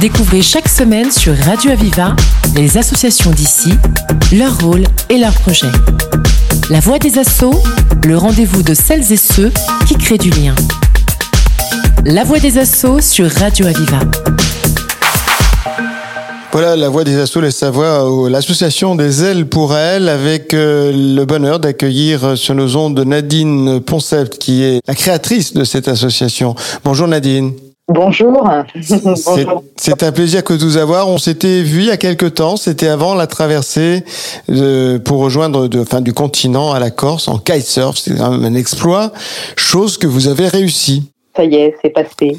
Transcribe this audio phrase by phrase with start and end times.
[0.00, 2.14] Découvrez chaque semaine sur Radio Aviva
[2.54, 3.72] les associations d'ici,
[4.32, 5.72] leur rôle et leurs projets.
[6.70, 7.60] La voix des assauts,
[8.06, 9.50] le rendez-vous de celles et ceux
[9.88, 10.54] qui créent du lien.
[12.04, 13.98] La voix des assauts sur Radio Aviva.
[16.52, 21.24] Voilà, la voix des assauts laisse savoir l'association des ailes pour elle avec euh, le
[21.24, 26.54] bonheur d'accueillir sur nos ondes Nadine Poncept qui est la créatrice de cette association.
[26.84, 27.52] Bonjour Nadine.
[27.88, 28.46] Bonjour.
[29.76, 31.08] C'est un plaisir que de vous avoir.
[31.08, 32.58] On s'était vu il y a quelque temps.
[32.58, 34.04] C'était avant la traversée
[34.48, 37.96] de, pour rejoindre de, fin, du continent à la Corse en kitesurf.
[37.96, 39.12] C'est un exploit,
[39.56, 42.36] chose que vous avez réussi ça y est, c'est passé.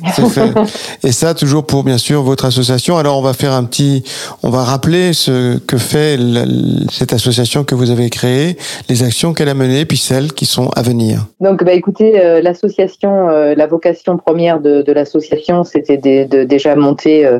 [1.03, 2.97] Et ça, toujours pour bien sûr votre association.
[2.97, 4.03] Alors, on va faire un petit,
[4.43, 6.19] on va rappeler ce que fait
[6.91, 8.57] cette association que vous avez créée,
[8.89, 11.27] les actions qu'elle a menées, puis celles qui sont à venir.
[11.39, 17.25] Donc, bah écoutez, euh, l'association, euh, la vocation première de, l'association, c'était de, déjà monter
[17.25, 17.39] euh,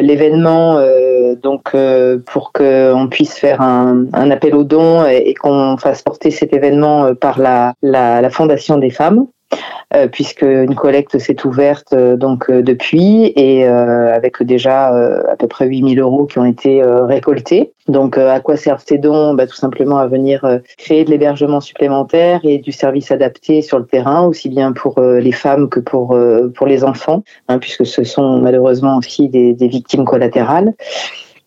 [0.00, 0.80] l'événement,
[1.42, 1.76] donc
[2.24, 7.38] pour qu'on puisse faire un, appel aux dons et, qu'on fasse porter cet événement par
[7.38, 9.26] la, la Fondation des femmes.
[9.94, 15.46] Euh, puisque une collecte s'est ouverte euh, donc euh, depuis et avec déjà à peu
[15.46, 17.72] près 8000 euros qui ont été récoltés.
[17.86, 19.34] Donc à quoi servent ces dons?
[19.34, 23.86] Bah, Tout simplement à venir créer de l'hébergement supplémentaire et du service adapté sur le
[23.86, 26.18] terrain, aussi bien pour les femmes que pour,
[26.54, 30.74] pour les enfants, hein, puisque ce sont malheureusement aussi des, des victimes collatérales.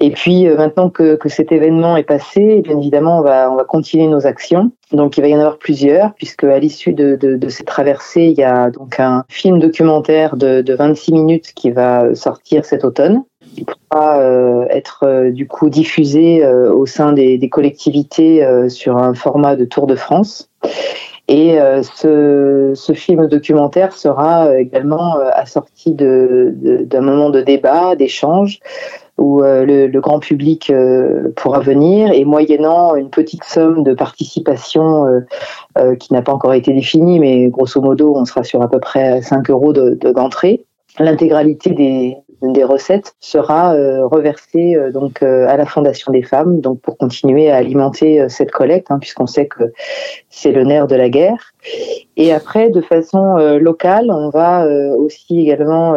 [0.02, 3.56] Et puis euh, maintenant que, que, cet événement est passé, bien évidemment, on va, on
[3.56, 4.72] va continuer nos actions.
[4.92, 8.24] Donc il va y en avoir plusieurs, puisque à l'issue de, de, de, cette traversée,
[8.24, 12.84] il y a donc un film documentaire de, de 26 minutes qui va sortir cet
[12.84, 13.24] automne.
[13.58, 18.98] Il pourra euh, être euh, du coup diffusé euh, au sein des, des collectivités sur
[18.98, 20.50] un format de Tour de France.
[21.34, 28.60] Et ce, ce, film documentaire sera également assorti d'un moment de débat, d'échange,
[29.22, 35.06] où euh, le, grand public euh, pourra venir et moyennant une petite somme de participation
[35.78, 38.80] euh, qui n'a pas encore été définie, mais grosso modo, on sera sur à peu
[38.80, 40.66] près 5 euros d'entrée.
[41.00, 43.74] L'intégralité des, des recettes sera
[44.06, 49.00] reversée donc à la Fondation des femmes, donc pour continuer à alimenter cette collecte, hein,
[49.00, 49.72] puisqu'on sait que
[50.30, 51.54] c'est le nerf de la guerre.
[52.18, 54.66] Et après, de façon locale, on va
[54.98, 55.96] aussi également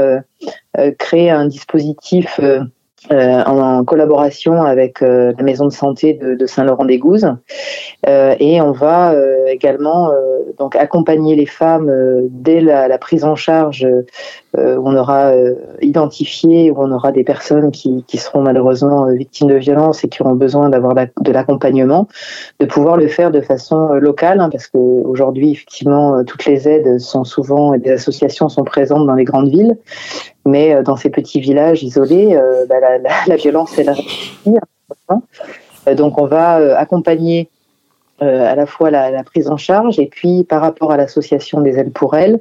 [0.99, 2.41] créer un dispositif
[3.13, 7.35] euh, en, collaboration avec euh, la maison de santé de, de Saint-Laurent-des-Gouzes.
[8.09, 10.11] Euh, et on va euh, également
[10.59, 11.93] donc accompagner les femmes
[12.31, 13.87] dès la, la, prise en charge
[14.57, 15.33] où on aura
[15.83, 20.35] identifié, où on aura des personnes qui, seront malheureusement victimes de violences et qui auront
[20.35, 22.09] besoin d'avoir de l'accompagnement,
[22.61, 27.25] de pouvoir le faire de façon locale, hein, parce qu'aujourd'hui, effectivement, toutes les aides sont
[27.25, 29.77] souvent, des associations sont présentes dans les grandes villes,
[30.47, 32.39] mais dans ces petits villages isolés,
[32.69, 33.95] bah, la, la, violence est là.
[35.93, 37.51] Donc on va euh, accompagner
[38.23, 41.79] euh, à la fois la, prise en charge et puis par rapport à l'association des
[41.79, 42.41] ailes pour elles,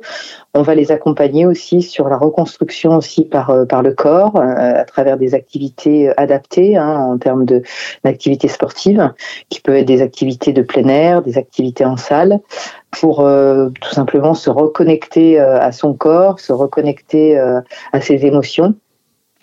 [0.54, 4.84] on va les accompagner aussi sur la reconstruction aussi par euh, par le corps à
[4.86, 7.62] travers des activités adaptées hein, en termes de
[8.04, 9.12] d'activités sportives
[9.50, 12.40] qui peuvent être des activités de plein air, des activités en salle
[12.92, 13.28] pour
[13.82, 17.40] tout simplement se reconnecter à son corps, se reconnecter
[17.92, 18.76] à ses émotions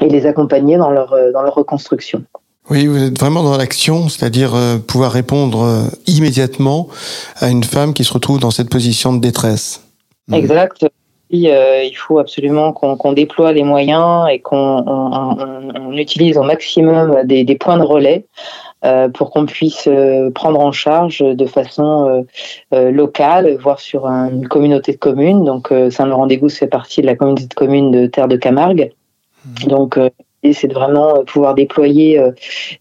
[0.01, 2.25] et les accompagner dans leur, euh, dans leur reconstruction.
[2.69, 6.89] Oui, vous êtes vraiment dans l'action, c'est-à-dire euh, pouvoir répondre euh, immédiatement
[7.37, 9.85] à une femme qui se retrouve dans cette position de détresse.
[10.29, 10.35] Hmm.
[10.35, 10.87] Exact.
[11.31, 17.57] il faut absolument qu'on déploie les moyens et qu'on on, utilise au maximum des, des
[17.57, 18.27] points de relais
[19.15, 19.89] pour qu'on puisse
[20.35, 22.25] prendre en charge de façon
[22.73, 25.45] locale, voire sur une communauté de communes.
[25.45, 28.93] Donc Saint-Laurent-des-Gousses fait partie de la communauté de communes de Terre de Camargue.
[29.67, 29.99] Donc,
[30.45, 32.33] euh, c'est de vraiment euh, pouvoir déployer euh,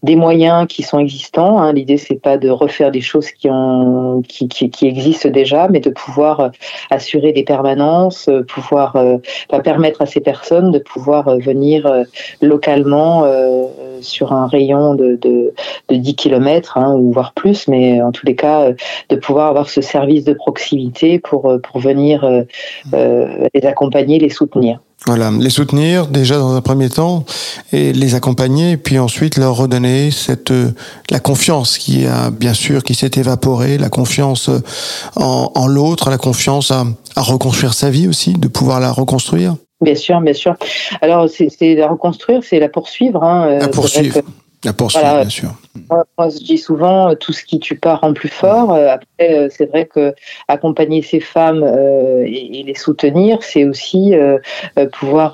[0.02, 1.58] des moyens qui sont existants.
[1.58, 1.72] Hein.
[1.72, 5.80] L'idée, c'est pas de refaire des choses qui, ont, qui, qui, qui, existent déjà, mais
[5.80, 6.50] de pouvoir
[6.90, 8.96] assurer des permanences, pouvoir
[9.64, 11.90] permettre à ces personnes de pouvoir venir
[12.40, 13.24] localement
[14.00, 15.52] sur un rayon de, de,
[15.88, 18.72] de 10 km, hein, ou voire plus, mais en tous les cas,
[19.08, 22.28] de pouvoir avoir ce service de proximité pour, pour venir
[22.92, 24.80] les accompagner, les soutenir.
[25.06, 27.24] Voilà, les soutenir déjà dans un premier temps
[27.72, 30.52] et les accompagner, puis ensuite leur redonner cette
[31.10, 34.50] la confiance qui a bien sûr qui s'est évaporée, la confiance
[35.16, 36.84] en, en l'autre, la confiance à,
[37.16, 39.56] à, reconstruire sa vie aussi, de pouvoir la reconstruire.
[39.80, 40.54] Bien sûr, bien sûr.
[41.00, 43.24] Alors c'est la reconstruire, c'est la poursuivre.
[43.24, 44.20] Hein, la poursuivre,
[44.64, 45.54] la poursuivre, bien sûr.
[45.88, 48.72] Moi, je dis souvent, tout ce qui tue pas rend plus fort.
[48.72, 50.14] Après, c'est vrai que
[50.48, 51.62] accompagner ces femmes
[52.24, 54.14] et, les soutenir, c'est aussi
[54.92, 55.32] pouvoir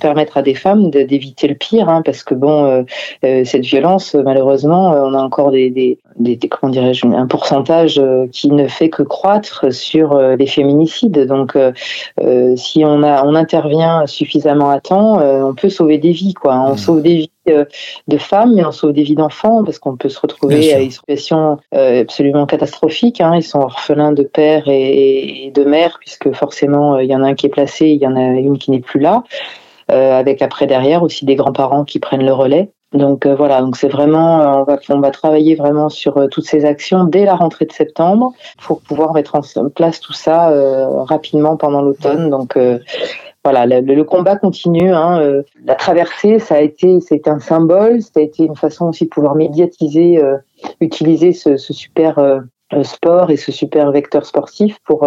[0.00, 2.86] permettre à des femmes d'éviter le pire, hein, parce que bon,
[3.22, 8.00] cette violence, malheureusement, on a encore des, des, des comment dirais-je, un pourcentage
[8.30, 11.26] qui ne fait que croître sur les féminicides.
[11.26, 11.56] Donc,
[12.56, 16.54] si on a, on intervient suffisamment à temps, on peut sauver des vies, quoi.
[16.68, 17.64] On sauve des vies euh,
[18.06, 20.90] de femmes, mais on sauve des vies d'enfants parce qu'on peut se retrouver à une
[20.90, 23.22] situation euh, absolument catastrophique.
[23.22, 23.36] Hein.
[23.36, 27.28] Ils sont orphelins de père et, de mère puisque forcément euh, il y en a
[27.28, 29.22] un qui est placé, il y en a une qui n'est plus là,
[29.88, 32.70] avec après derrière aussi des grands-parents qui prennent le relais.
[32.92, 37.04] Donc voilà, donc c'est vraiment, on va, on va travailler vraiment sur toutes ces actions
[37.04, 38.32] dès la rentrée de septembre
[38.62, 40.52] pour pouvoir mettre en place tout ça
[41.04, 42.28] rapidement pendant l'automne.
[42.28, 42.58] Donc
[43.44, 44.92] voilà, le, combat continue.
[44.92, 48.86] Hein, euh, la traversée, ça a été, c'est un symbole, ça a été une façon
[48.86, 50.36] aussi de pouvoir médiatiser, euh,
[50.80, 52.40] utiliser ce, super euh,
[52.84, 55.06] sport et ce super vecteur sportif pour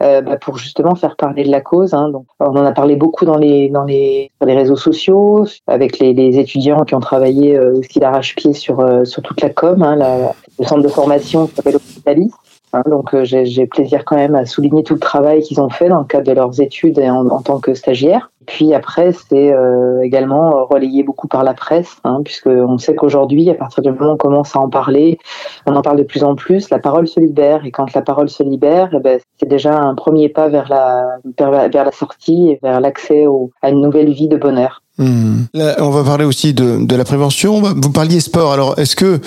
[0.00, 1.92] bah, pour justement faire parler de la cause.
[1.92, 2.08] Hein.
[2.08, 6.14] Donc, on en a parlé beaucoup dans les dans les, les réseaux sociaux avec les,
[6.14, 10.64] les, étudiants qui ont travaillé aussi d'arrache-pied sur sur toute la com, hein, la, le
[10.64, 12.30] centre de formation qui s'appelle Ocitalis.
[12.76, 15.88] Hein, donc euh, j'ai plaisir quand même à souligner tout le travail qu'ils ont fait
[15.88, 18.30] dans le cadre de leurs études et en, tant que stagiaires.
[18.46, 23.54] Puis après, c'est euh, également relayé beaucoup par la presse, hein, puisqu'on sait qu'aujourd'hui, à
[23.54, 25.18] partir du moment où on commence à en parler,
[25.66, 27.64] on en parle de plus en plus, la parole se libère.
[27.64, 31.18] Et quand la parole se libère, eh ben, c'est déjà un premier pas vers la,
[31.38, 33.24] vers la, sortie vers l'accès
[33.62, 34.82] à une nouvelle vie de bonheur.
[34.98, 35.44] Hmm.
[35.78, 37.60] on va parler aussi de, de, la prévention.
[37.60, 38.52] Vous parliez sport.
[38.52, 39.20] Alors, est-ce que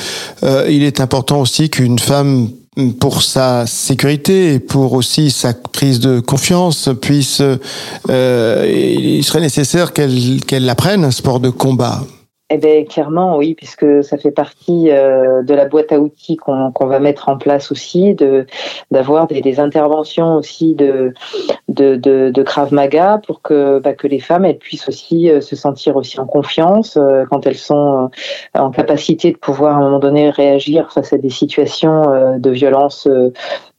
[0.43, 2.49] euh, il est important aussi qu'une femme
[2.99, 9.91] pour sa sécurité et pour aussi sa prise de confiance puisse euh, il serait nécessaire
[9.91, 12.03] qu'elle qu'elle apprenne un sport de combat
[12.51, 16.71] eh bien, clairement, oui, puisque ça fait partie euh, de la boîte à outils qu'on
[16.87, 18.47] va mettre en place aussi, de
[18.89, 21.13] d'avoir des, des, interventions aussi de
[21.67, 25.41] de, de, de Krav Maga pour que bah, que les femmes elles puissent aussi euh,
[25.41, 28.09] se sentir aussi en confiance euh, quand elles sont
[28.55, 33.07] en capacité de pouvoir à un moment donné réagir face à des situations de violence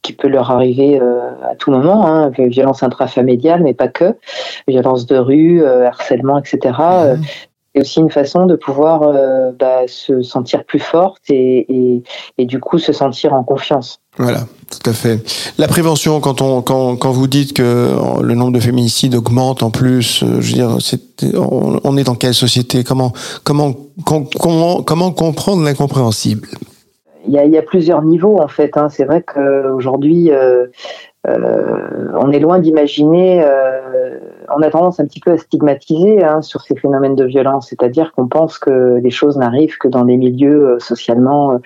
[0.01, 0.99] qui peut leur arriver
[1.43, 4.15] à tout moment, hein, violence intrafamiliale, mais pas que,
[4.67, 6.71] violence de rue, harcèlement, etc
[7.73, 12.03] c'est aussi une façon de pouvoir euh, bah, se sentir plus forte et, et,
[12.37, 13.99] et, du coup se sentir en confiance.
[14.17, 15.19] Voilà, tout à fait.
[15.57, 19.71] La prévention, quand on quand, quand vous dites que le nombre de féminicides augmente en
[19.71, 20.77] plus, euh, je veux dire,
[21.35, 22.83] on, on, est dans quelle société?
[22.83, 23.13] Comment
[23.45, 23.73] comment
[24.05, 26.47] comment comment comprendre l'incompréhensible?
[27.27, 28.75] Il y, a, il y a plusieurs niveaux en fait.
[28.77, 28.89] Hein.
[28.89, 30.67] C'est vrai qu'aujourd'hui, euh, euh,
[31.27, 34.19] on est loin d'imaginer, euh,
[34.55, 38.11] on a tendance un petit peu à stigmatiser hein, sur ces phénomènes de violence, c'est-à-dire
[38.13, 41.59] qu'on pense que les choses n'arrivent que dans des milieux euh, socialement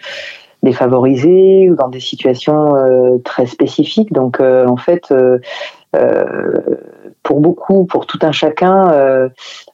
[0.64, 2.74] défavorisés ou dans des situations
[3.24, 4.12] très spécifiques.
[4.12, 5.14] Donc en fait,
[7.22, 9.30] pour beaucoup, pour tout un chacun,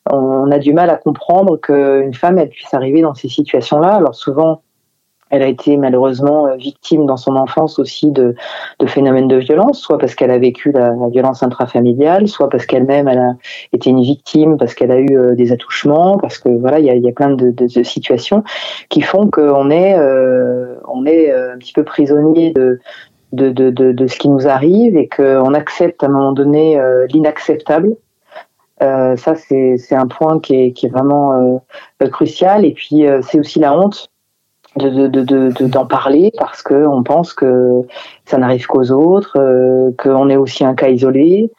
[0.10, 3.94] on a du mal à comprendre qu'une femme elle puisse arriver dans ces situations-là.
[3.94, 4.63] Alors souvent
[5.31, 8.36] elle a été malheureusement euh, victime dans son enfance aussi de,
[8.80, 13.07] de phénomènes de violence, soit parce qu'elle a vécu la, violence intrafamiliale, soit parce qu'elle-même
[13.07, 13.33] elle a
[13.74, 16.89] été une victime, parce qu'elle a eu euh, des attouchements, parce que voilà, il y
[16.89, 18.44] a, y a, plein de, de, de, situations
[18.89, 22.80] qui font qu'on est, euh, on est un petit peu prisonnier de,
[23.31, 26.80] de, de, de, ce qui nous arrive et qu'on accepte à un moment donné
[27.13, 27.95] l'inacceptable.
[28.81, 31.62] Euh, ça, c'est un point qui est, qui est vraiment
[32.01, 32.66] euh, crucial.
[32.66, 34.11] Et puis, c'est aussi la honte
[34.78, 37.81] d'en de, de, de, parler parce que on pense que
[38.25, 41.51] ça n'arrive qu'aux autres, euh, qu'on est aussi un cas isolé,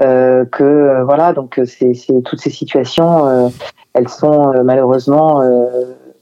[0.00, 3.48] euh, que euh, voilà donc c'est toutes ces situations, euh,
[3.92, 5.42] elles sont malheureusement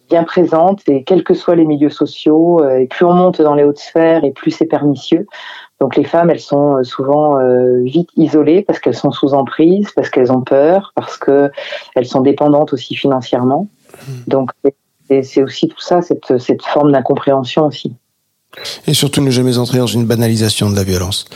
[0.08, 3.64] bien présentes et quels que soient les milieux sociaux, et plus on monte dans les
[3.64, 5.26] hautes sphères et plus c'est pernicieux.
[5.80, 7.38] Donc les femmes, elles sont souvent
[7.82, 11.50] vite isolées parce qu'elles sont sous emprise, parce qu'elles ont peur, parce que
[11.94, 13.68] elles sont dépendantes aussi financièrement.
[13.92, 14.12] Mmh.
[14.28, 14.50] Donc
[15.22, 17.94] c'est aussi tout ça, cette, cette forme d'incompréhension aussi.
[18.86, 21.26] Et surtout ne jamais entrer dans une banalisation de la violence.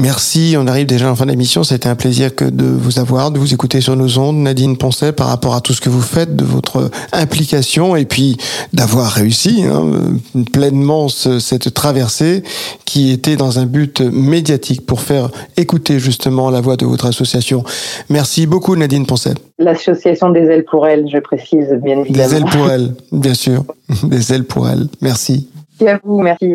[0.00, 1.64] Merci, on arrive déjà en fin d'émission.
[1.64, 4.36] C'était un plaisir que de vous avoir, de vous écouter sur nos ondes.
[4.36, 8.36] Nadine Poncet, par rapport à tout ce que vous faites, de votre implication et puis
[8.72, 9.90] d'avoir réussi hein,
[10.52, 12.44] pleinement cette traversée
[12.84, 17.64] qui était dans un but médiatique pour faire écouter justement la voix de votre association.
[18.08, 19.34] Merci beaucoup Nadine Poncet.
[19.58, 22.28] L'association des ailes pour elle, je précise bien évidemment.
[22.28, 23.64] Des ailes pour elle, bien sûr.
[24.04, 24.86] Des ailes pour elle.
[25.00, 25.48] Merci.
[25.80, 26.54] Merci à vous, merci.